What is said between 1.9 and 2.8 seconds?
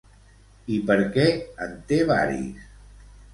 té varis?